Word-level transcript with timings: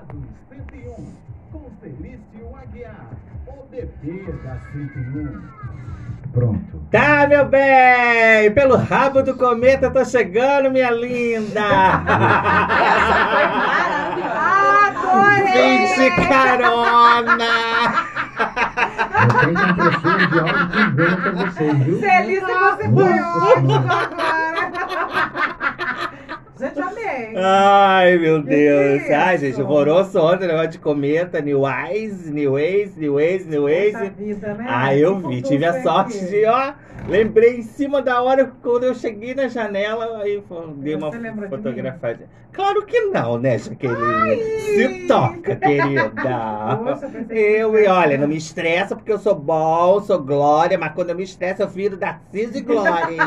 Dourados 0.00 0.22
101, 0.48 1.14
com 1.52 1.70
Felício 1.80 2.56
Aguiar, 2.56 3.10
o 3.46 3.64
bebê 3.70 4.32
da 4.44 4.58
101. 4.72 5.42
Pronto. 6.32 6.82
Tá, 6.90 7.26
meu 7.28 7.44
bem! 7.46 8.50
Pelo 8.54 8.76
rabo 8.76 9.22
do 9.22 9.34
cometa 9.36 9.90
tô 9.90 10.04
chegando, 10.04 10.70
minha 10.70 10.90
linda! 10.90 11.60
Adorei! 14.86 15.86
Vem 15.86 16.10
de 16.10 16.10
carona! 16.28 17.44
Eu 19.20 19.28
tenho 19.40 19.52
um 19.52 19.74
professor 19.74 20.18
de 20.28 20.38
áudio 20.38 20.68
que 20.70 20.82
veio 20.94 21.16
pra 21.20 21.30
vocês, 21.32 21.78
viu? 21.84 22.00
Celista, 22.00 22.46
você 22.46 22.88
foi 22.88 23.20
ótimo. 23.20 24.49
Gente, 26.60 26.78
amei. 26.78 27.34
Ai, 27.36 28.18
meu 28.18 28.42
Deus! 28.42 29.02
isso? 29.02 29.12
Ai, 29.14 29.38
gente, 29.38 29.62
horroroso 29.62 30.20
ontem, 30.20 30.46
negócio 30.46 30.72
de 30.72 30.78
cometa, 30.78 31.40
New 31.40 31.62
Eyes, 31.66 32.28
New 32.30 32.52
Ways, 32.52 32.94
New 32.96 33.14
Ways, 33.14 33.46
New 33.46 33.62
Ways. 33.62 33.96
Vida, 34.18 34.52
né? 34.52 34.66
Ah, 34.68 34.94
eu 34.94 35.18
vi, 35.26 35.40
tive 35.40 35.64
a 35.64 35.82
sorte 35.82 36.18
querer. 36.18 36.40
de, 36.40 36.46
ó, 36.46 36.72
lembrei 37.10 37.58
em 37.58 37.62
cima 37.62 38.00
da 38.00 38.22
hora 38.22 38.52
quando 38.62 38.84
eu 38.84 38.94
cheguei 38.94 39.34
na 39.34 39.48
janela, 39.48 40.22
aí 40.22 40.42
dei 40.76 40.94
uma 40.94 41.10
fotografada. 41.48 42.28
Claro 42.52 42.86
que 42.86 43.00
não, 43.06 43.38
né, 43.38 43.58
Jaqueline? 43.58 44.42
Se 44.60 45.06
toca, 45.06 45.56
querida. 45.56 46.78
Poxa, 46.82 47.10
eu 47.30 47.78
e 47.78 47.86
olha, 47.86 48.16
não 48.16 48.28
me 48.28 48.36
estressa 48.36 48.94
porque 48.94 49.12
eu 49.12 49.18
sou 49.18 49.34
bom, 49.34 50.00
sou 50.00 50.20
glória, 50.22 50.78
mas 50.78 50.92
quando 50.92 51.10
eu 51.10 51.16
me 51.16 51.24
estresso 51.24 51.62
eu 51.62 51.68
viro 51.68 51.96
Tarcísio 51.96 52.58
e 52.58 52.60
Glória, 52.60 53.12
hein? 53.12 53.20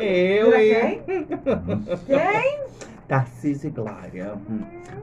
Eu, 0.00 0.50
Vira 0.50 0.60
hein? 0.62 1.02
quem? 1.06 1.26
Quem? 2.06 2.60
Tarcísio 3.08 3.68
e 3.68 3.70
Glória. 3.70 4.34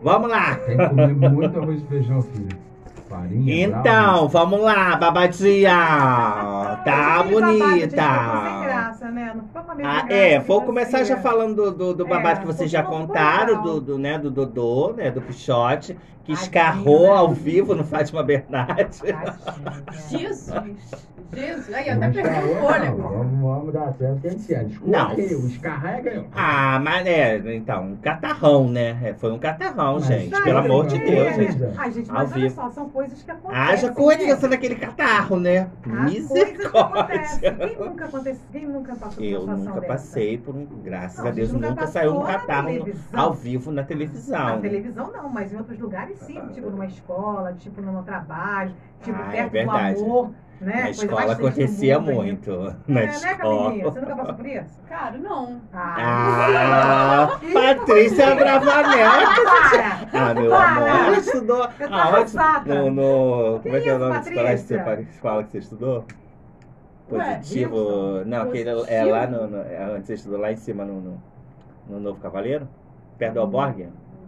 Vamos 0.01 0.29
lá. 0.29 0.55
Tem 0.55 0.77
que 0.77 0.89
comer 0.89 1.13
muito 1.13 1.59
arroz 1.59 1.81
e 1.81 1.85
feijão, 1.87 2.21
filho. 2.21 2.72
Farinha, 3.13 3.67
Então, 3.67 4.27
vamos 4.27 4.59
lá, 4.61 4.95
babadinha. 4.95 6.79
Tá 6.83 7.23
bonita. 7.23 7.87
sem 8.43 8.61
graça, 8.63 9.11
né? 9.11 9.35
Ah, 9.83 10.05
é, 10.09 10.39
vou 10.39 10.61
começar 10.63 10.99
você. 10.99 11.05
já 11.05 11.17
falando 11.17 11.55
do, 11.55 11.71
do, 11.71 11.93
do 11.95 12.05
É, 12.05 12.09
babado 12.09 12.41
que 12.41 12.45
vocês 12.47 12.69
já 12.69 12.83
contaram, 12.83 13.61
legal. 13.61 13.63
do, 13.63 13.81
do, 13.81 13.97
né, 13.97 14.17
do 14.19 14.29
Dodô, 14.31 14.93
né, 14.93 15.09
do 15.11 15.21
Pichote, 15.21 15.97
que 16.23 16.33
Tadinho, 16.33 16.43
escarrou 16.43 17.01
né? 17.07 17.09
ao 17.17 17.33
vivo 17.33 17.75
no 17.75 17.83
Fátima 17.83 18.23
Bernardes. 18.23 18.99
Tadinho, 18.99 19.33
Jesus! 20.09 21.07
Jesus! 21.33 21.73
Aí, 21.73 21.87
eu 21.87 21.95
até 21.95 22.09
perdi 22.11 22.19
escarrou, 22.19 22.51
o 22.51 22.55
não. 22.55 22.61
fôlego. 22.61 23.01
Vamos, 23.01 23.41
vamos 23.41 23.73
dar 23.73 23.93
certo 23.93 24.21
que 24.21 24.27
a 24.27 24.29
gente 24.29 24.53
é. 24.53 24.63
Não. 24.85 25.07
Escorreio, 25.09 25.47
escarrega. 25.47 26.25
Ah, 26.31 26.79
mas 26.79 27.07
é, 27.07 27.55
então, 27.55 27.83
um 27.85 27.95
catarrão, 27.97 28.69
né? 28.69 28.97
É, 29.03 29.13
Foi 29.15 29.31
um 29.31 29.39
catarrão, 29.39 29.95
Mas 29.95 30.05
gente. 30.05 30.33
Ai, 30.35 30.43
Pelo 30.43 30.59
amor 30.59 30.85
de 30.87 30.99
Deus, 30.99 31.27
é. 31.27 31.33
gente. 31.33 31.57
Ai, 31.75 31.91
gente, 31.91 32.09
Ao 32.11 32.15
mas 32.17 32.31
olha 32.31 32.41
vivo. 32.41 32.55
só, 32.55 32.69
são 32.69 32.89
coisas 32.89 33.21
que 33.23 33.31
acontecem. 33.31 33.63
Haja 33.73 33.87
né? 33.87 33.93
coisa 33.95 34.47
naquele 34.47 34.75
catarro, 34.75 35.39
né? 35.39 35.71
Misericórdia. 35.85 37.55
Quem 37.59 37.75
nunca 37.79 38.05
aconteceu? 38.05 38.43
Quem 38.51 38.67
nunca 38.67 38.95
passou 38.95 39.23
por 39.23 39.31
uma 39.31 39.35
Eu 39.35 39.39
situação 39.41 39.62
nunca 39.63 39.81
dessa? 39.81 39.93
passei 39.93 40.37
por 40.37 40.55
um. 40.55 40.65
Graças 40.65 41.19
Não, 41.19 41.27
a 41.27 41.31
Deus, 41.31 41.51
nunca 41.53 41.69
nunca 41.69 41.87
saiu 41.87 42.17
um 42.19 42.23
catarro 42.23 42.69
ao 43.13 43.33
vivo 43.33 43.71
na 43.71 43.83
televisão. 43.83 44.55
Na 44.55 44.57
televisão 44.57 45.11
não, 45.11 45.29
mas 45.29 45.51
em 45.53 45.57
outros 45.57 45.79
lugares 45.79 46.17
sim, 46.19 46.39
tipo 46.53 46.69
numa 46.69 46.85
escola, 46.85 47.53
tipo 47.53 47.81
no 47.81 48.03
trabalho, 48.03 48.73
tipo 49.01 49.17
Ah, 49.21 49.27
é 49.27 49.31
perto 49.31 49.45
do 49.47 49.51
verdade. 49.51 49.99
amor, 50.03 50.29
né? 50.61 50.81
Na 50.83 50.89
escola 50.91 51.25
do 51.25 51.31
acontecia 51.31 51.99
mundo, 51.99 52.13
muito. 52.13 52.51
hein? 52.51 52.75
Na 52.87 53.01
é, 53.01 53.05
né, 53.05 53.11
escola. 53.11 53.37
Camilinha? 53.37 53.83
Você 53.83 53.99
nunca 54.01 54.15
passou 54.15 54.33
por 54.35 54.45
isso? 54.45 54.79
Cara, 54.87 55.17
não. 55.17 55.61
Ah, 55.73 57.39
Ih, 57.41 57.51
Patrícia 57.53 58.35
Bravanel. 58.35 59.11
Para! 59.43 60.07
Ah, 60.29 60.33
meu 60.33 60.49
Para! 60.51 60.69
amor, 60.69 60.87
ela 60.87 61.17
estudou 61.17 61.67
Eu 61.79 61.87
tô 61.89 61.93
aonde? 61.95 62.15
arrasada. 62.37 62.75
No, 62.75 62.91
no, 62.91 63.59
como 63.61 63.75
é 63.75 63.81
que 63.81 63.89
é 63.89 63.95
o 63.95 63.99
nome 63.99 64.13
Patrícia? 64.15 64.83
fala- 64.83 65.01
escola 65.01 65.43
que 65.43 65.51
você 65.51 65.57
estudou? 65.59 66.05
Ué, 67.17 67.35
Positivo. 67.35 67.75
Wilson? 67.75 68.23
não, 68.29 68.41
aquele 68.43 68.69
é 68.87 69.03
lá 69.03 69.27
no, 69.27 69.47
no. 69.47 69.57
é 69.57 69.93
onde 69.95 70.05
você 70.07 70.13
estudou 70.13 70.39
lá 70.39 70.51
em 70.51 70.55
cima 70.57 70.83
no, 70.85 71.01
no, 71.01 71.23
no 71.89 71.99
Novo 71.99 72.19
Cavaleiro? 72.19 72.67
Perto 73.17 73.33
do 73.35 73.39
Alborg? 73.41 73.87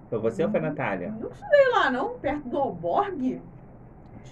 Foi 0.10 0.20
você 0.20 0.44
ou 0.44 0.52
foi 0.52 0.60
a 0.60 0.64
Natália? 0.64 1.14
Não 1.20 1.30
estudei 1.30 1.68
lá, 1.72 1.90
não. 1.90 2.10
Perto 2.20 2.48
do 2.48 2.58
Alborg. 2.58 3.42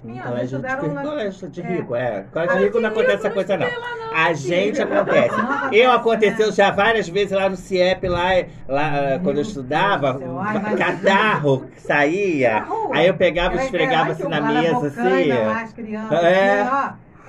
Tinha 0.01 0.21
um 0.23 0.27
colégio 0.27 0.59
de, 0.59 0.65
estudaram 0.67 0.93
na- 0.93 1.01
colégio 1.03 1.49
de 1.49 1.61
É. 1.61 1.65
rico, 1.67 1.95
é. 1.95 2.25
Colégio 2.33 2.55
Ah, 2.55 2.57
de 2.59 2.63
rico 2.65 2.79
não 2.79 2.89
acontece 2.89 3.13
rico, 3.15 3.25
essa 3.27 3.33
coisa, 3.33 3.57
não. 3.57 3.65
lá. 3.67 4.25
A 4.25 4.33
gente 4.33 4.81
acontece. 4.81 5.35
Eu 5.71 5.91
aconteceu 5.91 6.45
né? 6.47 6.51
já 6.51 6.71
várias 6.71 7.07
vezes 7.09 7.31
lá 7.31 7.47
no 7.49 7.55
CIEP, 7.55 8.07
lá, 8.07 8.29
lá 8.67 8.91
Meu 9.11 9.19
quando 9.21 9.37
eu 9.37 9.41
estudava. 9.43 10.19
Ai, 10.41 10.75
catarro 10.75 11.67
que 11.67 11.81
saía. 11.81 12.65
Aí 12.91 13.07
eu 13.07 13.13
pegava 13.15 13.55
e 13.55 13.59
esfregava 13.65 14.11
assim 14.11 14.27
na 14.27 14.39
lá 14.39 14.61
mesa, 14.61 14.87
assim. 14.87 15.29
lá, 15.31 15.61
as 15.61 15.73
crianças, 15.73 16.23
É. 16.23 16.63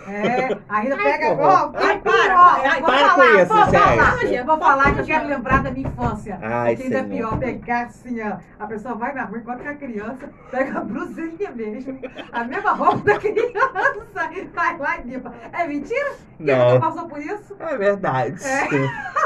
É, 0.06 0.58
ainda 0.68 0.96
pega. 0.96 1.18
que 1.18 1.24
horror. 1.32 1.72
ai, 1.76 1.98
para, 2.00 2.36
ai, 2.36 2.80
vou 2.80 2.88
para 2.90 2.98
falar, 3.08 3.14
com 3.14 3.22
isso, 3.38 3.46
vou 3.54 3.64
gente. 3.64 3.78
falar, 3.78 4.44
vou 4.44 4.58
falar 4.58 4.94
que 4.94 5.00
eu 5.00 5.04
quero 5.04 5.26
lembrar 5.28 5.62
da 5.62 5.70
minha 5.70 5.88
infância. 5.88 6.38
Ai, 6.42 6.76
Porque 6.76 6.94
ainda 6.94 6.98
é 6.98 7.02
pior 7.16 7.38
pegar 7.38 7.82
assim, 7.86 8.20
ó. 8.22 8.36
A 8.58 8.66
pessoa 8.66 8.94
vai 8.94 9.14
na 9.14 9.24
rua, 9.24 9.38
encontra 9.38 9.70
a 9.70 9.74
criança, 9.74 10.28
pega 10.50 10.78
a 10.78 10.82
blusinha 10.82 11.50
mesmo, 11.52 11.98
a 12.32 12.44
mesma 12.44 12.72
roupa 12.72 12.98
da 12.98 13.18
criança, 13.18 14.06
vai 14.54 14.78
lá 14.78 14.98
e 14.98 15.02
limpa. 15.08 15.32
É 15.52 15.66
mentira? 15.66 16.12
Quem 16.36 16.46
Não. 16.46 16.74
nunca 16.74 16.80
passou 16.86 17.08
por 17.08 17.18
isso? 17.18 17.56
É 17.60 17.76
verdade. 17.76 18.36
É. 18.44 18.64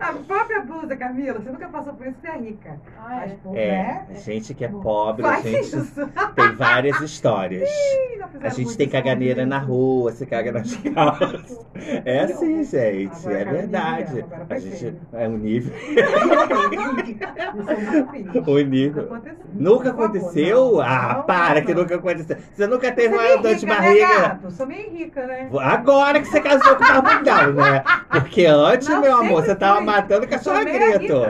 A 0.00 0.12
própria 0.26 0.60
blusa, 0.62 0.96
Camila, 0.96 1.38
você 1.38 1.50
nunca 1.50 1.68
passou 1.68 1.94
por 1.94 2.06
isso, 2.06 2.16
você 2.20 2.28
é 2.28 2.36
rica. 2.38 2.80
Ah, 2.98 3.08
Mas, 3.20 3.32
é. 3.32 3.36
pô, 3.42 3.54
É, 3.56 4.04
né? 4.08 4.14
gente 4.16 4.54
que 4.54 4.64
é 4.64 4.68
pobre, 4.68 5.22
Faz 5.22 5.42
gente 5.44 5.60
isso. 5.76 6.06
tem 6.34 6.52
várias 6.54 7.00
histórias. 7.00 7.68
Ih, 7.68 8.22
A 8.42 8.48
gente 8.50 8.76
tem 8.76 8.86
isso 8.86 8.92
caganeira 8.92 9.15
comigo. 9.16 9.46
na 9.46 9.58
rua, 9.58 10.12
se 10.12 10.26
caga 10.26 10.52
nas 10.52 10.76
calças. 10.94 11.66
É 12.04 12.20
assim, 12.20 12.64
gente, 12.64 13.26
é 13.26 13.44
verdade. 13.44 14.24
A 14.48 14.58
gente 14.58 14.94
é 15.12 15.28
um 15.28 15.36
nível. 15.36 15.72
Isso 15.86 17.70
eu 17.70 17.80
nunca 17.80 18.12
fiz. 18.12 18.46
O 18.46 18.58
nível. 18.60 19.04
Aconteceu. 19.04 19.46
Nunca 19.54 19.90
aconteceu? 19.90 20.80
Ah, 20.80 21.24
para, 21.26 21.62
que 21.62 21.74
nunca 21.74 21.96
aconteceu. 21.96 22.36
Você 22.52 22.66
nunca 22.66 22.92
teve 22.92 23.14
é 23.14 23.34
uma 23.34 23.42
dor 23.42 23.54
de 23.54 23.66
né, 23.66 23.74
barriga? 23.74 24.40
Sou 24.50 24.66
meio 24.66 24.90
rica, 24.90 25.26
né? 25.26 25.48
Agora 25.60 26.20
que 26.20 26.26
você 26.26 26.40
casou 26.40 26.76
com 26.76 26.84
o 26.84 27.02
barbudão, 27.02 27.52
né? 27.54 27.82
Porque 28.10 28.46
antes, 28.46 28.88
meu 28.88 29.16
amor, 29.16 29.44
você 29.44 29.54
tava 29.54 29.80
matando 29.80 30.26
cachorro 30.26 30.64
grito. 30.64 31.22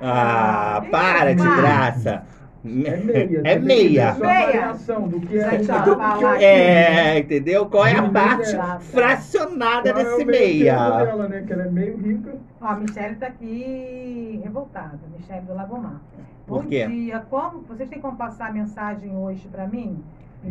Ah, 0.00 0.82
para 0.90 1.34
de 1.34 1.42
graça. 1.42 2.22
É 2.64 2.96
meia. 2.96 3.40
É 3.44 3.58
meia. 3.58 4.14
Meia. 4.14 4.72
do 4.72 5.20
que 5.20 5.38
é. 5.38 5.58
Do 5.58 5.96
que. 5.96 6.44
É, 6.44 7.18
entendeu? 7.18 7.66
Qual 7.66 7.84
é 7.86 7.94
a 7.96 8.08
parte 8.08 8.56
fracionada 8.90 9.92
Qual 9.92 10.00
é 10.00 10.04
desse 10.04 10.22
o 10.22 10.26
meio 10.26 10.58
meia? 10.58 10.90
dela, 11.04 11.28
né? 11.28 11.44
Que 11.46 11.52
ela 11.52 11.64
é 11.64 11.70
meio 11.70 11.96
rica. 11.98 12.34
Ó, 12.60 12.66
a 12.66 12.76
Michelle 12.76 13.16
tá 13.16 13.26
aqui 13.26 14.40
revoltada. 14.42 14.98
Michelle 15.14 15.44
do 15.46 15.54
Lagomar. 15.54 16.00
Por 16.46 16.62
Bom 16.62 16.68
quê? 16.68 16.86
dia. 16.86 17.20
Como, 17.28 17.60
vocês 17.68 17.88
têm 17.88 18.00
como 18.00 18.16
passar 18.16 18.48
a 18.48 18.52
mensagem 18.52 19.14
hoje 19.16 19.46
pra 19.48 19.66
mim? 19.66 20.02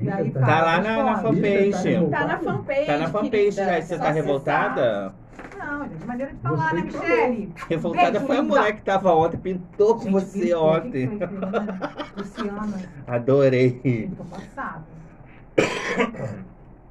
E 0.02 0.10
aí 0.10 0.32
Tá 0.32 0.40
fala, 0.42 0.62
lá 0.62 0.82
na- 0.82 1.04
na 1.04 1.18
fanpage. 1.20 2.08
Tá 2.10 2.26
na 2.28 2.38
fanpage. 2.40 2.86
Tá 2.86 2.98
na 2.98 3.08
fanpage 3.10 3.30
querida. 3.32 3.66
já. 3.66 3.82
Você 3.82 3.98
Só 3.98 4.04
tá 4.04 4.12
revoltada? 4.12 5.14
Não, 5.58 5.84
gente, 5.88 6.06
maneira 6.06 6.32
de 6.34 6.40
falar, 6.40 6.70
Você 6.70 6.76
né, 6.76 6.82
que 6.82 6.98
Michelle? 6.98 7.54
Revoltada 7.70 8.20
foi 8.22 8.38
a 8.38 8.44
mulher 8.44 8.74
que 8.76 8.82
tava 8.82 9.14
ontem, 9.16 9.38
pintou 9.38 9.96
com 9.96 10.04
Gente, 10.20 10.26
você 10.26 10.40
pintou. 10.42 10.66
ontem. 10.76 11.08
Foi, 11.08 11.18
Fernanda? 11.28 11.80
Luciana. 12.18 12.78
Adorei. 13.08 14.12
Tô 14.18 14.24
passada. 14.26 14.84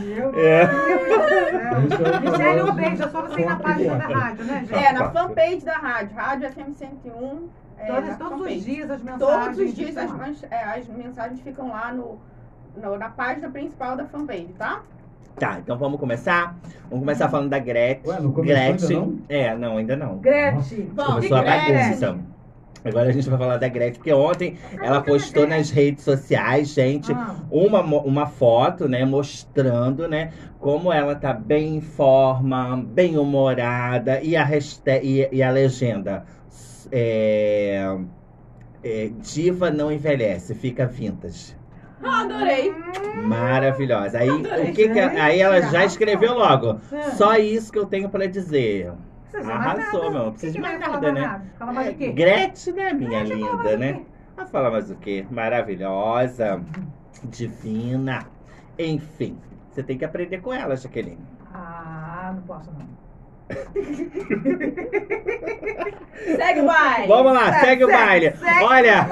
Meu 0.01 0.39
É. 0.39 0.67
Deus. 0.67 2.21
Michelle, 2.21 2.63
um 2.63 2.75
beijo. 2.75 3.03
É 3.03 3.09
só 3.09 3.23
você 3.23 3.41
ir 3.41 3.47
na 3.47 3.57
página 3.57 3.97
da 3.97 4.07
rádio, 4.07 4.45
né, 4.45 4.61
gente? 4.69 4.75
É, 4.85 4.93
na 4.93 5.11
fanpage 5.11 5.65
da 5.65 5.75
rádio. 5.75 6.17
Rádio 6.17 6.51
FM 6.51 6.75
101. 6.77 7.49
É, 7.79 7.87
Todos, 7.87 8.17
todos 8.17 8.33
fanpage. 8.39 8.57
os 8.59 8.65
dias 8.65 8.91
as 8.91 9.03
mensagens. 9.03 9.45
Todos 9.45 9.59
os 9.59 9.75
dias 9.75 9.97
as, 9.97 10.13
mans- 10.13 10.45
é, 10.51 10.63
as 10.79 10.87
mensagens 10.89 11.41
ficam 11.41 11.69
lá 11.71 11.93
no, 11.93 12.19
no- 12.77 12.99
na 12.99 13.09
página 13.09 13.49
principal 13.51 13.97
da 13.97 14.05
fanpage, 14.05 14.55
tá? 14.59 14.81
Tá, 15.37 15.59
então 15.59 15.79
vamos 15.79 15.99
começar? 15.99 16.55
Vamos 16.91 17.01
começar 17.01 17.29
falando 17.31 17.49
da 17.49 17.59
Gretchen. 17.59 18.11
Ué, 18.13 18.21
não 18.21 18.33
começou 18.33 18.57
ainda 18.61 18.77
Gretchen. 18.79 18.97
não? 19.01 19.19
É, 19.31 19.55
não, 19.57 19.77
ainda 19.79 19.97
não. 19.97 20.19
Gretchen. 20.19 20.91
Vamos, 20.93 21.15
Começou 21.15 21.37
a 21.39 21.43
Gretchen. 21.43 21.75
bagunça. 21.75 22.19
Agora 22.85 23.09
a 23.09 23.13
gente 23.13 23.29
vai 23.29 23.39
falar 23.39 23.57
da 23.59 23.69
Gretchen, 23.69 23.95
porque 23.95 24.13
ontem 24.13 24.59
ela 24.83 25.01
postou 25.01 25.47
nas 25.47 25.71
redes 25.71 26.05
sociais, 26.05 26.69
gente, 26.69 27.13
Ah, 27.13 27.37
uma, 27.51 27.81
uma 27.81 28.27
foto, 28.27 28.89
né, 28.89 29.05
mostrando, 29.05 30.09
né, 30.09 30.33
como 30.59 30.93
ela 30.93 31.15
tá 31.15 31.33
bem 31.33 31.77
em 31.77 31.81
forma, 31.81 32.77
bem 32.77 33.17
humorada, 33.17 34.21
e 34.21 34.37
a, 34.37 34.49
e, 35.03 35.29
e 35.31 35.43
a 35.43 35.51
legenda. 35.51 36.25
É, 36.91 37.97
é, 38.83 39.11
diva 39.21 39.71
não 39.71 39.91
envelhece, 39.91 40.55
fica 40.55 40.87
vintage. 40.87 41.57
Ah, 42.03 42.23
adorei. 42.23 42.75
Maravilhosa. 43.23 44.19
Aí, 44.19 44.29
o 44.29 44.73
que 44.73 44.89
que, 44.89 44.99
aí 44.99 45.41
ela 45.41 45.61
já 45.63 45.85
escreveu 45.85 46.35
logo. 46.35 46.81
Ah. 46.93 47.11
Só 47.13 47.37
isso 47.37 47.71
que 47.71 47.79
eu 47.79 47.87
tenho 47.87 48.09
pra 48.09 48.27
dizer. 48.27 48.93
Nada. 49.41 49.55
Arrasou, 49.55 50.11
meu. 50.11 50.25
Não 50.25 50.31
precisa 50.33 50.53
de 50.53 50.61
mais 50.61 50.81
nada, 50.81 51.13
né? 51.13 51.21
nada? 51.21 51.45
Fala 51.59 51.73
mais 51.73 51.95
o 51.95 51.97
quê? 51.97 52.13
Gretchen, 52.13 52.75
né, 52.75 52.93
minha 52.93 53.25
Gretchen, 53.25 53.41
fala 53.41 53.63
linda, 53.63 53.77
né? 53.77 54.07
Vai 54.37 54.47
falar 54.47 54.71
mais 54.71 54.91
o 54.91 54.97
quê? 54.97 55.27
Maravilhosa, 55.31 56.63
divina. 57.25 58.27
Enfim, 58.79 59.39
você 59.71 59.83
tem 59.83 59.99
que 59.99 60.05
aprender 60.05 60.41
com 60.41 60.53
ela, 60.53 60.77
Jaqueline. 60.77 61.27
Ah, 61.53 62.33
não 62.35 62.43
posso 62.43 62.71
não. 62.73 62.87
Segue 66.37 66.61
o 66.61 66.67
baile. 66.67 67.09
Vamos 67.09 67.33
lá, 67.33 67.53
segue 67.61 67.85
o 67.85 67.89
baile. 67.89 68.33
segue, 68.37 68.65
Olha, 68.65 69.07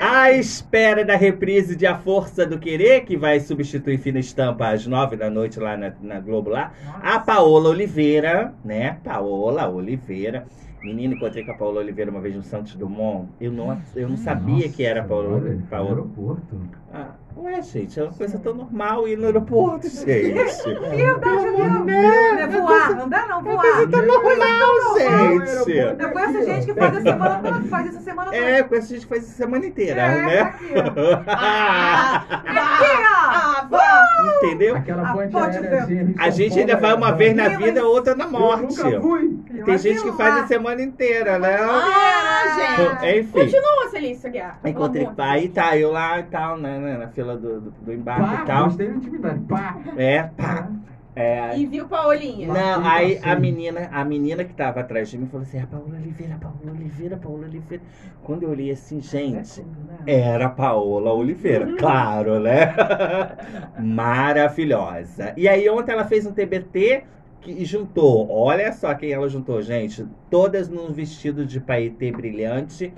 à 0.00 0.30
espera 0.32 1.04
da 1.04 1.16
reprise 1.16 1.74
de 1.74 1.86
A 1.86 1.98
Força 1.98 2.46
do 2.46 2.58
Querer, 2.58 3.04
que 3.04 3.16
vai 3.16 3.40
substituir 3.40 3.98
Fina 3.98 4.20
Estampa 4.20 4.68
às 4.68 4.86
nove 4.86 5.16
da 5.16 5.28
noite 5.28 5.58
lá 5.58 5.76
na, 5.76 5.92
na 6.00 6.20
Globo 6.20 6.50
lá. 6.50 6.72
A 7.02 7.18
Paola 7.18 7.70
Oliveira, 7.70 8.54
né? 8.64 8.98
Paola 9.02 9.68
Oliveira. 9.68 10.46
Menina, 10.82 11.14
encontrei 11.14 11.44
com 11.44 11.52
a 11.52 11.54
Paola 11.54 11.80
Oliveira 11.80 12.10
uma 12.10 12.20
vez 12.20 12.34
no 12.34 12.42
Santos 12.42 12.74
Dumont. 12.74 13.28
Eu 13.40 13.52
não, 13.52 13.80
eu 13.94 14.08
não 14.08 14.16
sabia 14.16 14.68
que 14.68 14.84
era 14.84 15.00
a 15.00 15.04
Paola. 15.04 15.38
No 15.38 15.62
Paola. 15.62 15.90
aeroporto. 15.90 16.60
Ah, 16.92 17.12
ué, 17.36 17.62
gente, 17.62 17.98
é 17.98 18.02
uma 18.04 18.12
coisa 18.12 18.38
tão 18.38 18.54
normal 18.54 19.06
ir 19.08 19.16
no 19.16 19.26
aeroporto, 19.26 19.88
gente. 19.88 20.06
Meu 20.34 20.34
Deus, 20.44 20.62
Pelo 20.62 21.56
meu 21.56 21.64
amor 21.64 21.86
de 21.86 21.92
Deus. 21.92 22.02
Deus. 22.02 22.32
Não 22.32 22.38
é 22.38 22.46
voar, 22.46 22.96
não 22.96 23.08
dá 23.08 23.26
não, 23.26 23.42
voar. 23.42 23.60
coisa 23.62 23.88
tão 23.88 24.06
normal, 24.06 24.98
gente. 24.98 25.78
Eu 26.02 26.10
conheço 26.10 26.44
gente 26.44 26.66
que 26.66 26.74
faz 26.74 26.96
a 26.96 27.00
semana 27.02 27.40
toda, 27.42 27.60
faz 27.68 27.86
isso 27.88 27.98
a 27.98 28.00
semana 28.00 28.30
toda. 28.30 28.36
É, 28.42 28.62
com 28.62 28.74
essa 28.74 28.86
gente 28.88 29.00
que 29.02 29.08
faz 29.08 29.24
a 29.24 29.32
semana 29.32 29.66
inteira, 29.66 30.00
É, 30.00 30.26
né? 30.26 30.40
aqui, 30.40 30.66
ó. 30.76 31.22
Ah, 31.26 32.24
Aqui, 32.28 33.02
ó. 33.02 33.30
ah, 33.30 33.66
vá. 33.70 34.08
Entendeu? 34.36 34.76
Aquela 34.76 35.08
A 35.08 35.12
ponte 35.12 35.36
aéreazinha 35.36 36.02
em 36.02 36.14
A 36.18 36.30
gente 36.30 36.58
ainda 36.58 36.76
vai 36.76 36.90
é- 36.92 36.94
uma 36.94 37.12
vez 37.12 37.34
na 37.34 37.48
vida, 37.48 37.80
mas- 37.80 37.84
outra 37.84 38.14
na 38.14 38.24
Eu 38.24 38.30
morte. 38.30 38.76
nunca 38.76 39.00
fui. 39.00 39.38
Tem 39.64 39.78
gente 39.78 40.02
que 40.02 40.12
faz 40.12 40.36
a 40.44 40.46
semana 40.46 40.82
inteira, 40.82 41.38
né? 41.38 41.56
Ah, 41.60 42.21
gente. 42.54 43.18
Enfim. 43.20 43.32
Continua, 43.32 43.88
Celícia 43.90 44.30
Guiar. 44.30 44.60
Encontrei. 44.64 45.08
Aí 45.18 45.42
Deus. 45.42 45.54
tá, 45.54 45.76
eu 45.76 45.92
lá 45.92 46.18
e 46.18 46.22
tal, 46.24 46.56
né, 46.56 46.78
né, 46.78 46.96
na 46.96 47.08
fila 47.08 47.36
do, 47.36 47.60
do, 47.60 47.70
do 47.70 47.92
embarque 47.92 48.22
Pá, 48.36 48.42
e 48.42 48.46
tal. 48.46 48.64
gostei 48.64 48.88
da 48.88 48.94
intimidade. 48.94 49.40
Pá. 49.40 49.76
É, 49.96 50.22
pá. 50.22 50.68
É, 51.14 51.58
E 51.58 51.66
viu 51.66 51.86
Paolinha. 51.86 52.48
Não, 52.48 52.86
aí 52.88 53.20
a 53.22 53.34
menina, 53.34 53.90
a 53.92 54.02
menina 54.02 54.44
que 54.44 54.54
tava 54.54 54.80
atrás 54.80 55.10
de 55.10 55.18
mim 55.18 55.26
falou 55.26 55.42
assim: 55.42 55.60
a 55.60 55.66
Paola 55.66 55.94
Oliveira, 55.94 56.38
Paola 56.40 56.72
Oliveira, 56.74 57.16
Paola 57.18 57.44
Oliveira. 57.46 57.82
Quando 58.24 58.44
eu 58.44 58.50
olhei 58.50 58.70
assim, 58.70 58.98
gente, 58.98 59.60
né? 59.60 59.98
era 60.06 60.46
a 60.46 60.48
Paola 60.48 61.12
Oliveira, 61.12 61.76
claro, 61.76 62.40
né? 62.40 62.74
Maravilhosa. 63.78 65.34
E 65.36 65.46
aí 65.46 65.68
ontem 65.68 65.92
ela 65.92 66.06
fez 66.06 66.24
um 66.24 66.32
TBT 66.32 67.04
que 67.42 67.64
juntou, 67.64 68.30
olha 68.30 68.72
só 68.72 68.94
quem 68.94 69.12
ela 69.12 69.28
juntou, 69.28 69.60
gente. 69.60 70.06
Todas 70.30 70.68
num 70.68 70.92
vestido 70.92 71.44
de 71.44 71.60
paetê 71.60 72.10
brilhante. 72.12 72.92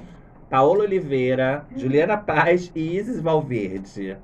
Paola 0.51 0.85
Oliveira, 0.85 1.65
Juliana 1.77 2.17
Paz 2.17 2.71
e 2.75 2.97
Isis 2.97 3.21
Valverde. 3.21 4.17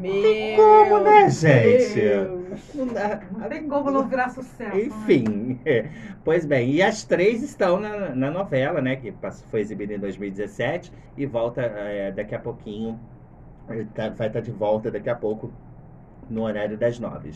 Meu 0.00 0.56
como, 0.56 1.00
né, 1.00 1.28
gente? 1.28 2.00
Não 3.32 3.48
tem 3.48 3.68
como 3.68 3.90
não 3.90 4.08
virar 4.08 4.28
sucesso. 4.28 4.76
né? 4.76 4.82
Enfim, 4.84 5.58
é. 5.64 5.86
pois 6.24 6.46
bem, 6.46 6.70
e 6.70 6.82
as 6.82 7.04
três 7.04 7.42
estão 7.42 7.80
na, 7.80 8.14
na 8.14 8.30
novela, 8.30 8.80
né? 8.80 8.96
Que 8.96 9.12
foi 9.50 9.60
exibida 9.60 9.94
em 9.94 9.98
2017 9.98 10.92
e 11.16 11.26
volta 11.26 11.62
é, 11.62 12.12
daqui 12.12 12.34
a 12.34 12.38
pouquinho, 12.38 12.98
é, 13.68 13.84
tá- 13.94 14.10
vai 14.10 14.28
estar 14.28 14.40
de 14.40 14.50
volta 14.52 14.90
daqui 14.90 15.10
a 15.10 15.14
pouco 15.14 15.50
no 16.30 16.42
horário 16.42 16.76
das 16.78 16.98
nove. 16.98 17.32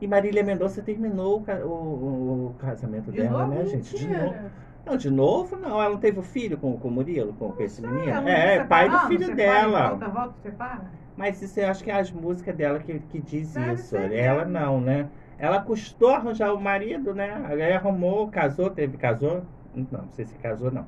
E 0.00 0.06
Marília 0.06 0.42
Mendonça 0.42 0.82
terminou 0.82 1.42
o, 1.42 1.66
o- 1.68 2.46
o 2.50 2.54
casamento 2.54 3.10
De 3.10 3.18
dela, 3.18 3.44
novo? 3.44 3.54
né, 3.54 3.64
gente? 3.66 3.96
De 3.96 4.08
novo. 4.08 4.50
Não, 4.84 4.96
de 4.96 5.10
novo, 5.10 5.56
não. 5.56 5.80
Ela 5.80 5.90
não 5.90 5.98
teve 5.98 6.18
o 6.18 6.22
filho 6.22 6.58
com, 6.58 6.76
com 6.78 6.88
o 6.88 6.90
Murilo, 6.90 7.32
com, 7.34 7.52
com 7.52 7.62
esse 7.62 7.80
menino. 7.80 8.08
Ela 8.10 8.20
não 8.22 8.28
É, 8.30 8.58
tá 8.58 8.66
pai 8.66 8.88
do 8.88 8.98
filho 9.00 9.26
separa 9.26 9.36
dela. 9.36 9.88
Volta, 9.90 10.08
volta, 10.08 10.34
separa. 10.42 10.90
Mas 11.16 11.40
isso 11.42 11.60
eu 11.60 11.68
acho 11.68 11.84
que 11.84 11.90
é 11.90 11.94
as 11.94 12.10
músicas 12.10 12.56
dela 12.56 12.78
que, 12.80 12.98
que 13.00 13.20
diz 13.20 13.54
Deve 13.54 13.76
isso. 13.80 13.96
ser 13.96 14.10
Ela 14.10 14.44
mesmo. 14.44 14.50
não, 14.50 14.80
né? 14.80 15.10
Ela 15.38 15.60
custou 15.62 16.10
arranjar 16.10 16.52
o 16.54 16.60
marido, 16.60 17.14
né? 17.14 17.32
Aí 17.46 17.72
arrumou, 17.72 18.28
casou, 18.30 18.70
teve, 18.70 18.96
casou. 18.96 19.42
Não, 19.74 19.86
não 20.02 20.10
sei 20.10 20.24
se 20.24 20.34
casou, 20.38 20.70
não. 20.70 20.86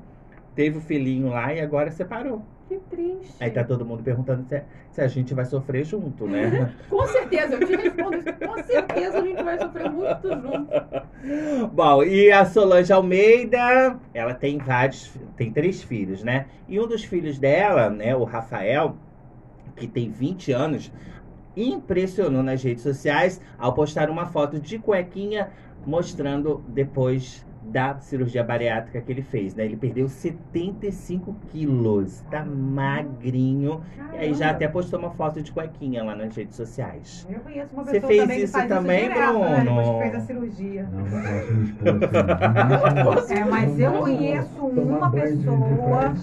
Teve 0.55 0.77
o 0.77 0.81
filhinho 0.81 1.29
lá 1.29 1.53
e 1.53 1.59
agora 1.61 1.91
separou. 1.91 2.41
Que 2.67 2.77
triste. 2.89 3.35
Aí 3.39 3.51
tá 3.51 3.63
todo 3.63 3.85
mundo 3.85 4.01
perguntando 4.01 4.43
se, 4.43 4.63
se 4.91 5.01
a 5.01 5.07
gente 5.07 5.33
vai 5.33 5.45
sofrer 5.45 5.85
junto, 5.85 6.27
né? 6.27 6.73
Com 6.89 7.05
certeza, 7.05 7.55
eu 7.55 7.67
te 7.67 7.75
respondo 7.75 8.17
isso. 8.17 8.33
Com 8.33 8.63
certeza 8.63 9.19
a 9.19 9.21
gente 9.21 9.43
vai 9.43 9.59
sofrer 9.59 9.91
muito 9.91 10.27
junto. 10.27 11.67
Bom, 11.71 12.03
e 12.03 12.31
a 12.31 12.43
Solange 12.45 12.91
Almeida, 12.91 13.99
ela 14.13 14.33
tem 14.33 14.57
vários, 14.57 15.13
tem 15.37 15.51
três 15.51 15.83
filhos, 15.83 16.23
né? 16.23 16.47
E 16.67 16.79
um 16.79 16.87
dos 16.87 17.03
filhos 17.03 17.37
dela, 17.37 17.89
né, 17.89 18.15
o 18.15 18.23
Rafael, 18.23 18.95
que 19.75 19.87
tem 19.87 20.09
20 20.09 20.51
anos, 20.51 20.91
impressionou 21.55 22.41
nas 22.41 22.63
redes 22.63 22.83
sociais 22.83 23.39
ao 23.59 23.73
postar 23.73 24.09
uma 24.09 24.25
foto 24.25 24.59
de 24.59 24.79
cuequinha 24.79 25.51
mostrando 25.85 26.63
depois 26.67 27.44
da 27.75 27.99
cirurgia 27.99 28.41
bariátrica 28.41 29.01
que 29.01 29.11
ele 29.11 29.21
fez, 29.21 29.53
né? 29.53 29.65
Ele 29.65 29.75
perdeu 29.75 30.07
75 30.07 31.35
quilos, 31.51 32.21
tá 32.31 32.41
magrinho. 32.45 33.81
E 34.13 34.17
aí 34.17 34.33
já 34.33 34.51
até 34.51 34.65
postou 34.65 34.97
uma 34.97 35.11
foto 35.11 35.41
de 35.41 35.51
cuequinha 35.51 36.01
lá 36.01 36.15
nas 36.15 36.33
redes 36.33 36.55
sociais. 36.55 37.27
Eu 37.29 37.41
conheço 37.41 37.73
uma 37.73 37.83
Você 37.83 37.99
pessoa 37.99 38.07
fez 38.07 38.21
também 38.21 38.37
que 38.37 38.43
isso 38.45 38.53
faz 38.53 38.69
também, 38.69 39.01
isso 39.01 39.13
direto, 39.13 39.39
né? 39.39 39.59
Bruno? 39.59 39.75
Depois 39.75 39.89
que 39.89 39.99
fez 39.99 40.15
a 40.15 40.19
cirurgia. 40.21 40.89
Não, 40.89 41.01
não 41.01 41.11
posso 41.11 41.53
me 41.53 41.63
expor 41.65 43.17
assim. 43.17 43.33
É, 43.35 43.43
mas 43.43 43.79
eu 43.79 43.91
conheço 43.91 44.65
uma 44.65 45.11
pessoa 45.11 46.13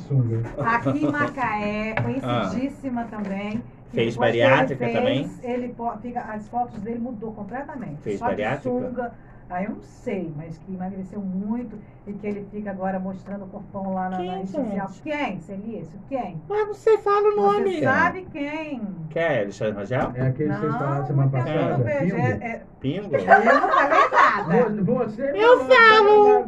aqui 0.56 1.04
em 1.04 1.12
Macaé, 1.12 1.94
conhecidíssima 2.02 3.04
também. 3.04 3.50
que 3.50 3.58
Ah. 3.58 3.82
Fez 3.92 4.14
depois 4.14 4.32
que 4.32 4.40
bariátrica 4.40 4.84
ele 4.84 4.92
fez, 4.92 5.36
também? 5.36 5.52
Ele 5.52 5.74
as 6.16 6.48
fotos 6.48 6.80
dele 6.80 6.98
mudou 6.98 7.32
completamente. 7.32 8.00
Fez 8.00 8.18
Só 8.18 8.24
de 8.24 8.30
bariátrica? 8.30 9.12
Ah, 9.50 9.62
eu 9.62 9.70
não 9.70 9.82
sei, 9.82 10.32
mas 10.34 10.56
que 10.56 10.72
emagreceu 10.72 11.20
muito 11.20 11.78
e 12.06 12.12
que 12.14 12.26
ele 12.26 12.46
fica 12.50 12.70
agora 12.70 12.98
mostrando 12.98 13.44
o 13.44 13.48
corpão 13.48 13.92
lá 13.92 14.08
na, 14.08 14.16
Quem, 14.16 14.26
na 14.28 14.36
rede 14.36 14.50
social. 14.50 14.90
Quem, 15.02 15.40
Celício? 15.40 15.98
Quem? 16.08 16.40
Mas 16.48 16.68
você 16.68 16.96
fala 16.98 17.28
o 17.32 17.36
nome. 17.36 17.74
Você 17.74 17.82
sabe 17.84 18.26
quem? 18.32 18.80
Quer, 19.10 19.40
Alexandre 19.42 19.74
Rangel? 19.74 20.12
É 20.14 20.26
aquele 20.28 20.52
que 20.54 20.58
vocês 20.60 20.72
falaram 20.76 21.06
semana 21.06 21.30
passada. 21.30 21.76
não 21.76 21.84
vejo. 21.84 22.14
Pingo. 22.16 22.16
É, 22.16 22.30
é, 22.30 22.62
Pingo? 22.80 23.14
eu 23.16 23.60
não 23.60 23.68
falei 23.68 24.08
nada. 24.10 24.82
Vo- 24.82 25.04
Você 25.04 25.30
Eu 25.34 25.58
falo. 25.66 26.46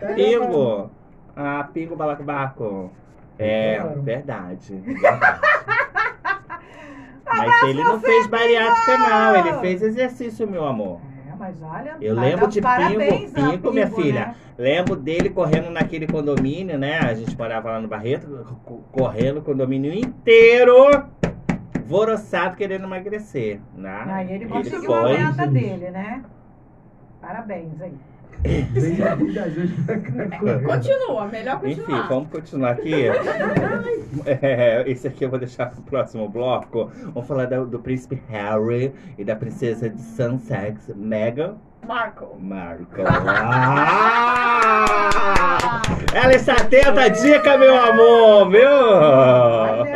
Tá. 0.00 0.06
Pingo. 0.14 0.90
Ah, 1.36 1.68
Pingo 1.72 1.96
Balacobaco. 1.96 2.90
É, 3.38 3.78
Claro. 3.80 4.02
verdade. 4.02 4.74
verdade. 4.76 5.40
Mas 7.26 7.62
ele 7.64 7.82
não 7.82 8.00
fez 8.00 8.26
bariátrica, 8.26 8.96
não. 8.98 9.36
Ele 9.36 9.52
fez 9.60 9.82
exercício, 9.82 10.46
meu 10.48 10.64
amor. 10.64 11.00
Mas 11.44 11.56
olha. 11.62 11.96
Eu 12.00 12.14
lembro 12.14 12.48
de 12.48 12.58
parabéns 12.62 13.30
Pingo, 13.30 13.46
a 13.46 13.50
Pingo, 13.52 13.72
minha 13.72 13.86
Pingo, 13.86 14.00
filha. 14.00 14.20
né? 14.28 14.34
Lembro 14.56 14.96
dele 14.96 15.28
correndo 15.28 15.68
naquele 15.70 16.06
condomínio, 16.06 16.78
né? 16.78 16.98
A 17.00 17.12
gente 17.12 17.36
morava 17.36 17.70
lá 17.72 17.80
no 17.80 17.86
Barreto, 17.88 18.26
co- 18.64 18.80
correndo 18.90 19.40
o 19.40 19.42
condomínio 19.42 19.92
inteiro, 19.92 21.04
voroçado, 21.84 22.56
querendo 22.56 22.84
emagrecer. 22.84 23.60
Né? 23.76 24.04
Aí 24.08 24.26
ele 24.32 24.44
Ele 24.44 24.46
conseguiu 24.48 24.94
a 24.94 25.00
foi. 25.02 25.18
meta 25.18 25.46
dele, 25.46 25.90
né? 25.90 26.22
Parabéns 27.20 27.78
aí. 27.82 27.92
Gente 28.44 29.82
pra 29.86 29.96
cá. 29.98 30.60
Continua, 30.60 31.26
melhor 31.28 31.60
Enfim, 31.64 31.76
continuar. 31.76 32.08
vamos 32.08 32.30
continuar 32.30 32.70
aqui. 32.72 33.04
É, 34.26 34.84
esse 34.86 35.08
aqui 35.08 35.24
eu 35.24 35.30
vou 35.30 35.40
deixar 35.40 35.70
pro 35.70 35.82
próximo 35.82 36.28
bloco. 36.28 36.88
Vamos 37.12 37.26
falar 37.26 37.46
do, 37.46 37.66
do 37.66 37.80
príncipe 37.80 38.22
Harry 38.28 38.92
e 39.18 39.24
da 39.24 39.34
princesa 39.34 39.90
de 39.90 40.00
Sussex, 40.00 40.88
Meghan 40.94 41.56
Marco. 41.86 42.36
Markle. 42.40 43.04
Ah! 43.06 43.82
Ela 46.14 46.34
está 46.34 46.54
atenta 46.54 47.02
à 47.02 47.08
dica, 47.08 47.58
meu 47.58 47.76
amor, 47.76 48.50
viu? 48.50 48.68
Olha, 48.68 49.93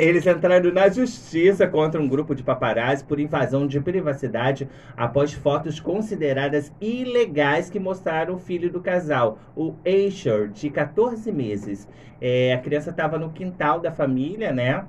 eles 0.00 0.26
entraram 0.26 0.72
na 0.72 0.88
justiça 0.88 1.66
contra 1.66 2.00
um 2.00 2.08
grupo 2.08 2.34
de 2.34 2.42
paparazzi 2.42 3.04
por 3.04 3.20
invasão 3.20 3.66
de 3.66 3.78
privacidade 3.78 4.66
após 4.96 5.34
fotos 5.34 5.78
consideradas 5.78 6.72
ilegais 6.80 7.68
que 7.68 7.78
mostraram 7.78 8.36
o 8.36 8.38
filho 8.38 8.72
do 8.72 8.80
casal, 8.80 9.38
o 9.54 9.74
Asher, 9.84 10.48
de 10.48 10.70
14 10.70 11.30
meses. 11.30 11.86
É, 12.18 12.54
a 12.54 12.58
criança 12.58 12.88
estava 12.88 13.18
no 13.18 13.30
quintal 13.30 13.78
da 13.78 13.92
família, 13.92 14.52
né? 14.52 14.86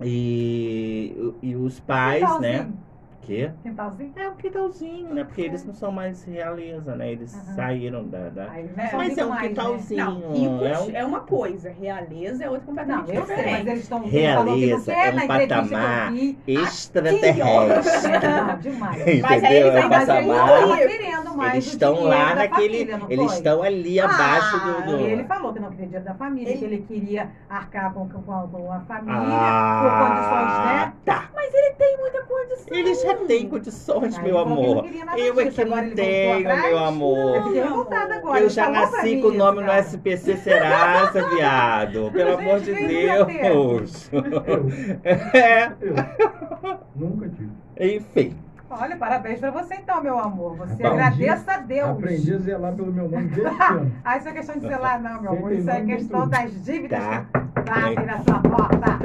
E, 0.00 1.34
e 1.42 1.54
os 1.54 1.78
pais, 1.80 2.40
né? 2.40 2.70
Quê? 3.26 3.50
Quintalzinho? 3.62 4.12
É 4.14 4.28
um 4.28 4.36
quintalzinho, 4.36 5.12
né? 5.14 5.24
Porque 5.24 5.40
eles 5.40 5.64
não 5.66 5.74
são 5.74 5.90
mais 5.90 6.22
realeza, 6.22 6.94
né? 6.94 7.10
Eles 7.10 7.34
Aham. 7.34 7.54
saíram 7.56 8.06
da. 8.08 8.28
da- 8.28 8.50
Aí 8.52 8.64
eles 8.64 8.76
não 8.76 8.86
são 8.88 8.98
Mas 8.98 9.18
é 9.18 9.24
um 9.24 9.28
mais, 9.30 9.42
né? 9.42 9.48
quintalzinho. 9.48 10.04
Não, 10.04 10.32
ricos 10.32 10.62
é 10.62 10.78
um 10.78 10.96
é 10.96 11.04
uma 11.04 11.20
coisa, 11.20 11.70
realeza 11.70 12.44
é 12.44 12.48
outra 12.48 12.60
Não, 12.60 12.66
completamente 12.66 13.16
eu 13.16 13.26
sei, 13.26 13.36
mas 13.36 13.44
diferente. 13.46 13.68
eles 13.68 13.82
estão 13.82 14.02
Realeza 14.06 14.92
é 14.92 15.10
um 15.10 15.14
na 15.16 15.24
entrevista 15.24 15.64
patamar 15.64 16.12
extraterrestre. 16.46 17.36
Não, 18.46 18.58
demais. 18.58 18.96
Mas 19.22 19.44
aí 19.44 19.58
Entendeu? 19.58 19.66
eles 19.66 19.74
É 19.74 19.86
um 19.86 19.92
ainda 19.92 20.76
Rico. 20.76 20.88
querendo 20.88 21.36
mais 21.36 21.52
Eles 21.54 21.66
estão 21.66 22.04
lá 22.04 22.34
naquele. 22.34 22.78
família, 22.78 22.98
não 22.98 23.10
eles 23.10 23.32
estão 23.32 23.62
ali 23.62 24.00
abaixo 24.00 24.60
do. 24.60 24.82
do- 24.82 25.00
E 25.00 25.02
ele 25.04 25.24
falou 25.24 25.52
que 25.52 25.60
não 25.60 25.70
queria 25.70 25.86
dinheiro 25.86 26.04
da 26.04 26.14
família, 26.14 26.50
Ele- 26.50 26.58
que 26.58 26.64
ele 26.64 26.78
queria 26.82 27.30
arcar 27.48 27.92
com, 27.92 28.08
com, 28.08 28.22
com 28.22 28.72
a 28.72 28.80
família, 28.80 29.16
Ah, 29.18 29.78
por 29.80 30.06
condições, 30.06 30.58
né? 30.60 30.92
Tá. 31.04 31.30
Tem 31.78 31.96
muita 31.98 32.22
condição. 32.22 32.76
Ele 32.76 32.94
já 32.94 33.14
tem 33.14 33.48
condições, 33.48 34.16
Aí 34.18 34.24
meu 34.24 34.34
ele 34.34 34.38
amor. 34.52 34.84
não 34.84 35.04
nada 35.04 35.18
Eu 35.18 35.40
é 35.40 35.46
que 35.50 35.64
não 35.64 35.78
ele 35.78 35.94
tenho, 35.94 36.44
meu 36.44 36.78
amor. 36.78 37.54
Eu 37.56 37.84
agora. 38.14 38.38
Eu 38.38 38.42
ele 38.44 38.48
já 38.48 38.68
nasci 38.70 39.20
com 39.20 39.28
o 39.28 39.34
nome 39.34 39.62
no. 39.62 39.72
SPC 39.72 40.36
Serasa, 40.38 41.28
viado. 41.30 42.10
Pelo 42.12 42.30
Gente, 42.30 42.40
amor 42.40 42.60
de? 42.60 42.74
Deus. 42.74 44.10
Eu, 44.12 44.22
É, 45.04 45.72
eu 45.80 46.78
nunca 46.94 47.28
tive. 47.28 47.50
enfim. 47.78 48.36
Olha, 48.68 48.96
parabéns 48.96 49.38
pra 49.38 49.50
você 49.52 49.74
então, 49.76 50.02
meu 50.02 50.18
amor. 50.18 50.56
Você 50.56 50.82
Aprendi- 50.84 50.86
agradeça 51.28 51.52
a 51.52 51.58
Deus. 51.58 51.90
Aprendi 51.90 52.34
a 52.34 52.38
zelar 52.38 52.72
pelo 52.74 52.92
meu 52.92 53.08
nome 53.08 53.28
desde. 53.28 53.46
Ah, 54.04 54.16
isso 54.16 54.28
é 54.28 54.32
questão 54.32 54.56
de 54.58 54.66
zelar, 54.66 55.00
não, 55.00 55.22
meu 55.22 55.30
amor. 55.32 55.52
Isso 55.52 55.70
é 55.70 55.80
questão 55.84 56.28
das 56.28 56.64
dívidas. 56.64 56.98
Tá. 56.98 57.45
Bate 57.66 58.06
na 58.06 58.18
sua 58.20 58.38
porta. 58.40 58.98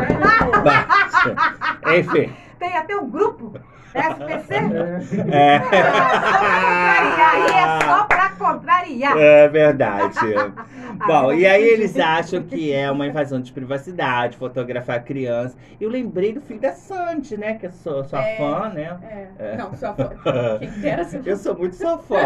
Bate. 0.63 1.99
Enfim. 1.99 2.33
Tem 2.59 2.77
até 2.77 2.95
um 2.95 3.09
grupo 3.09 3.53
SPC. 3.93 4.53
É, 5.31 5.35
É. 5.35 5.55
É 7.51 7.79
só 7.85 8.03
pra 8.05 8.20
contrariar. 8.53 9.17
É 9.17 9.47
verdade. 9.47 10.17
Bom, 11.07 11.33
e 11.33 11.45
aí 11.45 11.63
eles 11.63 11.97
acham 11.97 12.43
que 12.43 12.71
é 12.73 12.89
uma 12.91 13.07
invasão 13.07 13.41
de 13.41 13.51
privacidade, 13.51 14.37
fotografar 14.37 15.03
criança. 15.03 15.55
Eu 15.79 15.89
lembrei 15.89 16.33
do 16.33 16.41
filho 16.41 16.59
da 16.59 16.73
Sandy, 16.73 17.37
né? 17.37 17.53
Que 17.55 17.67
eu 17.67 17.71
sou 17.71 18.03
sua 18.03 18.21
É. 18.21 18.37
fã, 18.37 18.69
né? 18.69 18.97
É. 19.39 19.55
Não, 19.57 19.73
só 19.75 19.93
foi. 19.95 20.05
Quem 20.59 20.69
dera 20.79 21.07
Eu 21.25 21.37
sou 21.37 21.57
muito 21.57 21.75
sua 21.75 21.97
fã. 21.97 22.17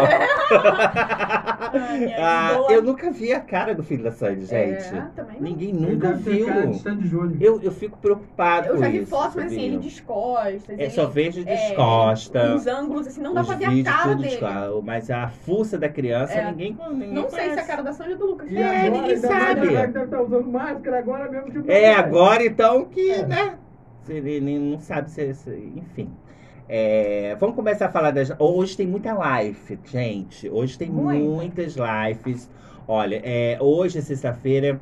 Ai, 1.72 1.98
minha 2.00 2.16
Ah, 2.18 2.66
eu 2.70 2.82
nunca 2.82 3.10
vi 3.10 3.32
a 3.32 3.40
cara 3.40 3.74
do 3.74 3.82
filho 3.82 4.02
da 4.04 4.10
Sandy, 4.12 4.46
gente. 4.46 4.94
É, 4.94 5.06
também 5.14 5.36
não. 5.36 5.42
Ninguém 5.42 5.72
nunca 5.72 6.12
viu. 6.12 6.46
cara 6.46 6.66
de 6.66 6.78
Sandy 6.78 7.08
Júnior. 7.08 7.36
Eu, 7.40 7.60
eu 7.62 7.70
fico 7.70 7.98
preocupado 7.98 8.68
Eu 8.68 8.74
com 8.76 8.80
já 8.82 8.88
vi 8.88 9.06
fotos, 9.06 9.36
mas 9.36 9.46
assim, 9.46 9.60
ele 9.62 9.78
descosta. 9.78 10.74
É, 10.76 10.90
só 10.90 11.06
vejo 11.06 11.40
é, 11.40 11.44
descosta. 11.44 12.54
Uns 12.54 12.66
ângulos 12.66 13.06
assim, 13.06 13.20
não 13.20 13.34
dá 13.34 13.40
os 13.42 13.46
pra 13.46 13.56
ver 13.56 13.64
a 13.80 13.84
cara 13.84 14.02
tudo 14.02 14.16
dele. 14.22 14.28
descosta. 14.30 14.82
Mas 14.84 15.10
a 15.10 15.28
fuça 15.28 15.78
da 15.78 15.88
criança, 15.88 16.15
É. 16.24 16.50
ninguém, 16.50 16.76
ninguém 16.92 17.12
Não 17.12 17.28
sei 17.30 17.30
se 17.30 17.36
é 17.40 17.44
a 17.44 17.50
conhece. 17.50 17.68
cara 17.68 17.82
da 17.82 17.92
Sandra 17.92 18.12
ou 18.12 18.18
do 18.18 18.26
Lucas. 18.26 18.50
E 18.50 18.56
É, 18.56 18.66
agora, 18.66 18.82
ninguém 18.90 19.00
mais 19.02 19.20
sabe. 19.20 19.68
deve 19.68 20.04
estar 20.04 20.22
usando 20.22 20.46
máscara 20.50 20.98
agora 20.98 21.30
mesmo. 21.30 21.50
Tipo, 21.50 21.70
É, 21.70 21.94
agora 21.94 22.44
então 22.44 22.84
que, 22.86 23.10
É. 23.10 23.26
né? 23.26 23.58
Ele 24.08 24.40
nem- 24.40 24.58
não 24.58 24.78
sabe 24.78 25.10
se. 25.10 25.34
se- 25.34 25.72
enfim. 25.76 26.10
É, 26.68 27.36
vamos 27.38 27.54
começar 27.56 27.86
a 27.86 27.90
falar 27.90 28.10
das. 28.10 28.32
Hoje 28.38 28.76
tem 28.76 28.86
muita 28.86 29.12
live, 29.14 29.78
gente. 29.84 30.48
Hoje 30.48 30.76
tem 30.78 30.88
Muita. 30.90 31.22
muitas 31.24 31.76
lives. 31.76 32.50
Olha, 32.88 33.20
é, 33.24 33.56
hoje, 33.60 34.00
sexta-feira, 34.02 34.80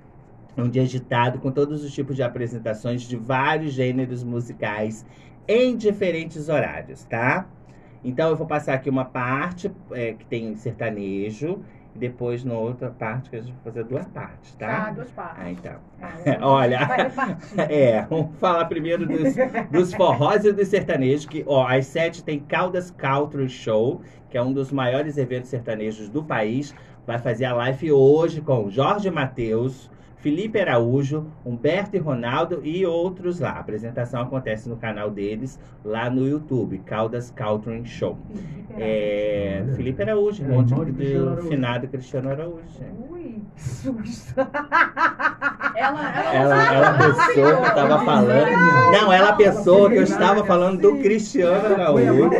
é 0.56 0.62
um 0.62 0.68
dia 0.68 0.82
agitado 0.82 1.38
com 1.38 1.50
todos 1.50 1.82
os 1.84 1.92
tipos 1.92 2.16
de 2.16 2.22
apresentações 2.22 3.02
de 3.02 3.16
vários 3.16 3.72
gêneros 3.72 4.22
musicais 4.22 5.04
em 5.48 5.76
diferentes 5.76 6.48
horários, 6.48 7.04
tá? 7.04 7.46
Então 8.04 8.28
eu 8.30 8.36
vou 8.36 8.46
passar 8.46 8.74
aqui 8.74 8.90
uma 8.90 9.04
parte 9.04 9.72
é, 9.92 10.12
que 10.12 10.24
tem 10.26 10.54
sertanejo, 10.56 11.60
e 11.94 11.98
depois 11.98 12.44
na 12.44 12.54
outra 12.54 12.90
parte 12.90 13.30
que 13.30 13.36
a 13.36 13.40
gente 13.40 13.52
vai 13.54 13.72
fazer 13.72 13.84
duas 13.84 14.06
partes, 14.08 14.54
Tá, 14.56 14.66
tá? 14.86 14.90
duas 14.90 15.10
partes. 15.12 15.42
Ah, 15.44 15.50
então. 15.50 15.74
Ah, 16.02 16.12
Olha. 16.42 16.80
É, 17.70 18.02
vamos 18.02 18.36
falar 18.38 18.64
primeiro 18.66 19.06
dos, 19.06 19.34
dos 19.70 19.94
forrós 19.94 20.44
e 20.44 20.52
dos 20.52 20.68
sertanejos, 20.68 21.24
que 21.26 21.44
ó, 21.46 21.66
às 21.66 21.86
sete 21.86 22.22
tem 22.22 22.38
Caldas 22.40 22.90
Country 22.90 23.48
Show, 23.48 24.02
que 24.28 24.36
é 24.36 24.42
um 24.42 24.52
dos 24.52 24.72
maiores 24.72 25.16
eventos 25.16 25.48
sertanejos 25.50 26.08
do 26.08 26.22
país. 26.24 26.74
Vai 27.06 27.18
fazer 27.18 27.44
a 27.44 27.54
live 27.54 27.92
hoje 27.92 28.40
com 28.40 28.70
Jorge 28.70 29.10
Matheus, 29.10 29.90
Felipe 30.16 30.58
Araújo, 30.58 31.26
Humberto 31.44 31.96
e 31.96 31.98
Ronaldo 31.98 32.60
e 32.64 32.86
outros 32.86 33.40
lá. 33.40 33.50
A 33.50 33.58
apresentação 33.60 34.22
acontece 34.22 34.70
no 34.70 34.76
canal 34.76 35.10
deles, 35.10 35.60
lá 35.84 36.08
no 36.08 36.26
YouTube, 36.26 36.78
Caldas 36.86 37.30
Country 37.30 37.84
Show. 37.84 38.16
É. 38.78 39.62
Felipe 39.76 40.02
Araújo, 40.02 40.42
É, 40.42 40.46
irmão 40.46 40.64
de, 40.64 40.72
irmão 40.72 40.84
de 40.86 40.92
Cristiano 40.92 41.28
Araújo. 41.30 41.48
finado 41.48 41.88
Cristiano 41.88 42.30
Araújo. 42.30 42.62
Ui, 43.10 43.42
que 43.54 43.62
susto. 43.62 44.34
Ela, 45.76 46.32
ela, 46.32 46.34
Ela, 46.34 46.74
ela 46.74 46.98
pensou 46.98 47.26
que 47.34 47.40
eu 47.40 47.74
tava 47.74 48.04
falando. 48.04 48.50
Não, 48.92 49.12
ela 49.12 49.32
pensou 49.34 49.90
que 49.90 49.96
eu 49.96 50.02
estava 50.04 50.44
falando 50.44 50.80
do 50.80 50.98
Cristiano 51.02 51.74
Araújo 51.74 52.30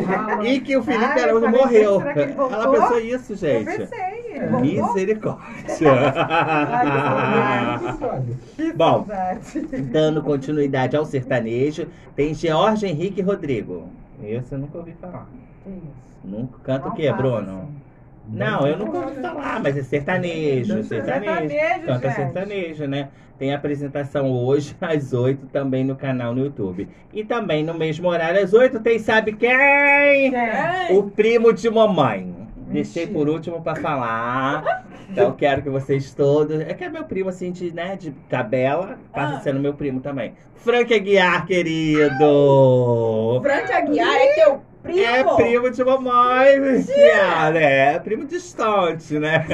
e 0.43 0.61
que 0.61 0.75
o 0.77 0.83
Felipe 0.83 1.19
eu 1.19 1.25
Araújo 1.25 1.49
morreu. 1.49 2.01
Ela 2.01 2.71
pensou 2.71 2.99
isso, 3.01 3.33
Eu 3.33 3.37
gente. 3.37 3.65
pensei, 3.67 4.14
ele 4.35 4.47
voltou. 4.47 4.61
Misericórdia. 4.61 5.41
Bom, 8.77 9.07
dando 9.93 10.23
continuidade 10.23 10.97
ao 10.97 11.05
sertanejo, 11.05 11.87
tem 12.17 12.35
George 12.35 12.87
Henrique 12.87 13.23
Rodrigo. 13.23 13.89
Esse 14.23 14.53
eu 14.53 14.59
nunca 14.59 14.79
ouvi 14.79 14.93
falar. 15.01 15.29
Isso. 15.67 16.05
Nunca 16.25 16.59
canta 16.63 16.89
o 16.89 16.93
quê, 16.95 17.13
Bruno? 17.13 17.59
assim. 17.63 17.85
Não, 18.29 18.67
eu 18.67 18.79
nunca 18.79 18.99
ouvi 18.99 19.21
falar, 19.21 19.61
mas 19.63 19.77
é 19.77 19.83
sertanejo, 19.83 20.83
sertanejo. 20.85 21.49
Sertanejo, 21.51 21.87
Canta 21.87 22.09
gente. 22.09 22.17
sertanejo, 22.17 22.87
né? 22.87 23.09
Tem 23.39 23.53
apresentação 23.53 24.31
hoje 24.31 24.75
às 24.81 25.13
8 25.13 25.47
também 25.49 25.85
no 25.85 25.95
canal 25.97 26.35
no 26.35 26.45
YouTube. 26.45 26.89
E 27.13 27.25
também 27.25 27.63
no 27.65 27.75
mesmo 27.75 28.09
horário 28.09 28.43
às 28.43 28.55
8 28.55 28.81
tem 28.81 28.99
sabe 28.99 29.33
quem? 29.35 30.31
Quem? 30.31 30.97
O 30.97 31.11
primo 31.11 31.53
de 31.53 31.69
mamãe. 31.69 32.44
Deixei 32.75 33.07
por 33.07 33.29
último 33.29 33.63
pra 33.63 33.75
falar. 33.77 34.85
Então 35.09 35.33
quero 35.33 35.63
que 35.63 35.71
vocês 35.71 36.13
todos. 36.15 36.59
É 36.61 36.75
que 36.75 36.85
é 36.85 36.89
meu 36.89 37.05
primo 37.05 37.29
assim 37.29 37.53
de, 37.53 37.73
né, 37.73 37.97
de 37.97 38.11
tabela, 38.29 38.99
passa 39.13 39.37
Ah. 39.37 39.41
sendo 39.41 39.61
meu 39.61 39.75
primo 39.75 40.01
também. 40.01 40.35
Frank 40.57 40.93
Aguiar, 40.93 41.47
querido. 41.47 43.41
Frank 43.43 43.73
Aguiar 43.73 44.15
é 44.17 44.33
teu 44.35 44.63
primo. 44.85 45.01
É 45.01 45.25
primo 45.37 45.71
de 45.71 45.85
mamãe, 45.85 46.59
Luciana. 46.61 47.51
né? 47.51 47.95
É 47.95 47.99
primo 47.99 48.25
distante, 48.27 49.19
né? 49.19 49.45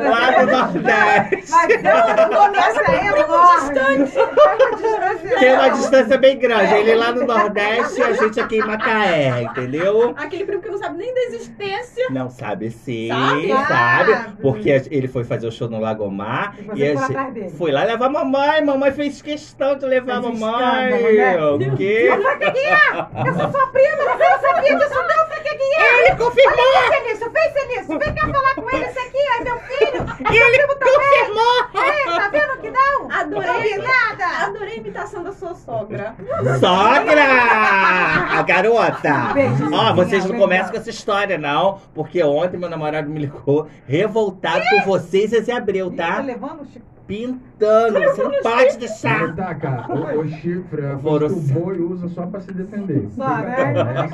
Lá 0.00 0.30
do 0.40 0.46
Nordeste. 0.50 1.50
Mas 1.52 1.82
não 1.82 2.28
começa 2.40 2.80
aí, 2.90 3.12
distante. 3.60 4.12
distante. 4.12 5.38
Tem 5.38 5.52
uma 5.54 5.68
distância 5.68 6.18
bem 6.18 6.38
grande. 6.38 6.74
Ele 6.74 6.94
lá 6.94 7.12
no 7.12 7.26
Nordeste 7.26 8.00
e 8.00 8.02
a 8.02 8.12
gente 8.12 8.40
aqui 8.40 8.56
em 8.56 8.66
Macaé, 8.66 9.42
entendeu? 9.42 10.14
Aquele 10.16 10.44
primo 10.44 10.62
que 10.62 10.68
não 10.70 10.78
sabe 10.78 10.98
nem 10.98 11.14
da 11.14 11.20
existência. 11.22 12.06
Não 12.10 12.30
sabe 12.30 12.70
sim, 12.70 13.08
Sabe? 13.08 13.48
sabe? 13.68 14.32
Porque 14.40 14.68
ele 14.90 15.08
foi 15.08 15.24
fazer 15.24 15.46
o 15.46 15.52
show 15.52 15.68
no 15.68 15.78
Lagomar 15.78 16.54
E 16.74 16.80
e 16.80 16.90
a 16.90 16.96
foi 16.98 17.14
gente 17.14 17.50
foi 17.56 17.70
lá 17.70 17.84
levar 17.84 18.06
a 18.06 18.10
mamãe. 18.10 18.64
Mamãe 18.64 18.90
fez 18.92 19.20
questão 19.22 19.76
de 19.76 19.84
levar 19.86 20.14
a 20.16 20.20
mamãe. 20.22 20.90
escândalo, 20.90 21.58
né? 21.58 21.68
O 21.68 21.76
quê? 21.76 22.08
Eu 22.10 23.41
sou 23.42 23.50
sua 23.52 23.66
prima, 23.68 23.96
você 23.96 24.28
não 24.28 24.40
sabia 24.40 24.76
disso 24.76 24.94
não, 24.94 25.26
Frank 25.26 25.48
Aguiar. 25.48 25.98
Ele 26.00 26.16
confirmou! 26.16 26.92
Felício, 26.92 27.30
vem 27.30 27.52
Felício, 27.52 27.98
vem 27.98 28.14
cá 28.14 28.28
falar 28.28 28.54
com 28.54 28.70
ele, 28.76 28.84
esse 28.84 28.98
aqui 28.98 29.18
é 29.18 29.44
meu 29.44 29.58
filho. 29.60 30.06
Ele 30.30 30.66
confirmou! 30.66 31.82
É, 31.82 32.04
tá 32.18 32.28
vendo 32.28 32.56
que 32.60 32.70
não? 32.70 33.10
Adorei. 33.10 33.78
nada. 33.78 34.46
Adorei 34.46 34.74
a 34.74 34.76
imitação 34.76 35.22
da 35.22 35.32
sua 35.32 35.54
sogra. 35.54 36.14
Sogra! 36.60 37.22
A 38.38 38.42
garota! 38.42 39.32
Beijo, 39.34 39.70
Ó, 39.74 39.92
vocês 39.94 40.24
não 40.24 40.38
começam 40.38 40.70
com 40.72 40.76
essa 40.78 40.90
história, 40.90 41.38
não. 41.38 41.80
Porque 41.94 42.22
ontem 42.22 42.56
meu 42.56 42.68
namorado 42.68 43.08
me 43.08 43.20
ligou 43.20 43.68
revoltado 43.86 44.62
com 44.70 44.82
vocês 44.90 45.32
e 45.32 45.40
Zé 45.40 45.52
Abreu, 45.52 45.90
Tá 45.94 46.16
tá? 46.16 46.20
levando 46.20 46.62
o 46.62 46.66
Chico. 46.66 46.91
Pintando. 47.06 47.98
Você 48.00 48.22
não 48.22 48.42
pode 48.42 48.78
deixar. 48.78 49.34
Tá, 49.34 49.54
cara. 49.54 49.86
O, 49.92 50.20
o 50.20 50.28
chifre 50.28 50.82
é 50.82 50.94
o 50.94 50.98
boi 50.98 51.80
usa 51.80 52.08
só 52.08 52.26
pra 52.26 52.40
se 52.40 52.52
defender. 52.52 53.08
Só, 53.14 53.38
né? 53.38 53.74
É. 53.74 54.12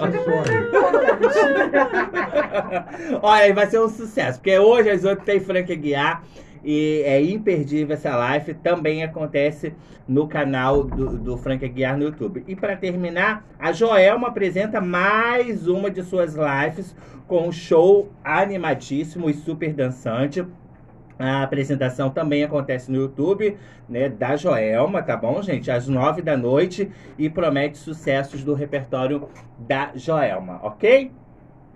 Olha, 3.23 3.55
vai 3.55 3.67
ser 3.67 3.81
um 3.81 3.89
sucesso. 3.89 4.39
Porque 4.39 4.59
hoje 4.59 4.91
às 4.91 5.05
8 5.05 5.23
tem 5.25 5.41
Frank 5.41 5.73
Aguiar. 5.73 6.23
E 6.65 7.03
é 7.05 7.23
imperdível 7.23 7.95
essa 7.95 8.17
live. 8.17 8.55
Também 8.55 9.05
acontece 9.05 9.75
no 10.07 10.27
canal 10.27 10.85
do, 10.85 11.19
do 11.19 11.37
Frank 11.37 11.65
Aguiar 11.65 11.97
no 11.97 12.05
YouTube. 12.05 12.43
E 12.49 12.57
para 12.57 12.77
terminar, 12.77 13.47
a 13.59 13.73
Joelma 13.73 14.29
apresenta 14.29 14.81
mais 14.81 15.69
uma 15.69 15.91
de 15.91 16.03
suas 16.03 16.35
lives 16.35 16.97
com 17.27 17.47
um 17.47 17.53
show 17.53 18.11
animadíssimo 18.25 19.29
e 19.29 19.35
super 19.35 19.73
dançante. 19.73 20.45
A 21.19 21.43
apresentação 21.43 22.11
também 22.11 22.45
acontece 22.45 22.93
no 22.93 22.97
YouTube, 22.99 23.59
né, 23.89 24.09
da 24.09 24.37
Joelma, 24.37 25.03
tá 25.03 25.17
bom, 25.17 25.43
gente? 25.43 25.71
Às 25.71 25.89
nove 25.89 26.23
da 26.23 26.37
noite 26.37 26.91
e 27.19 27.29
promete 27.29 27.77
sucessos 27.77 28.45
do 28.45 28.55
repertório 28.55 29.29
da 29.59 29.91
Joelma, 29.97 30.61
ok? 30.63 31.11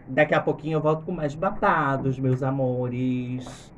Daqui 0.07 0.35
a 0.35 0.41
pouquinho 0.41 0.77
eu 0.77 0.81
volto 0.81 1.05
com 1.05 1.13
mais 1.13 1.35
babados, 1.35 2.19
meus 2.19 2.43
amores. 2.43 3.72